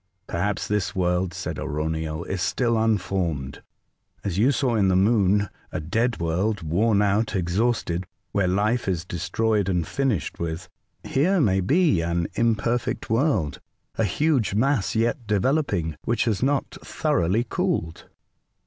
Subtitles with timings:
[0.27, 3.61] ''Perhaps this world," said Arauniel, '* is still unformed.
[4.23, 9.05] As you saw in the Moon a dead world, worn out, exhausted, where life is
[9.05, 10.67] des troyed and finished with,—
[11.03, 13.59] here may be an imperfect world,
[13.95, 18.05] a huge mass yet developing^ which has not thoroughly cooled."